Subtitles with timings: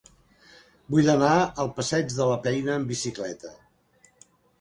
[0.93, 3.53] Vull anar al passeig de la Peira amb bicicleta.